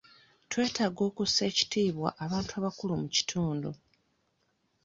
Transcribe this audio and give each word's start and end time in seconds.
Twetaaga 0.49 1.01
okussa 1.09 1.41
ekitiibwa 1.51 2.09
abantu 2.25 2.51
abakulu 2.59 2.93
mu 3.01 3.07
kitundu. 3.15 3.69